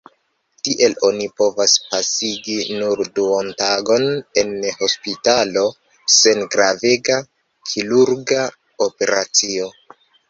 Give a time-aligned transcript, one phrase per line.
[0.67, 4.05] Tiel oni povas pasigi nur duontagon
[4.43, 5.63] en hospitalo,
[6.17, 7.19] sen gravega
[7.73, 8.43] kirurga
[8.89, 9.71] operacio.